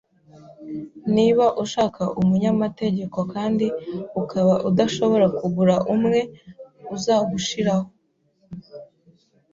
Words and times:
Niba 1.15 1.45
ushaka 1.63 2.01
umunyamategeko 2.21 3.19
kandi 3.33 3.65
ukaba 4.21 4.53
udashobora 4.69 5.25
kugura 5.39 5.75
umwe, 5.93 6.19
uzagushiraho 6.95 7.87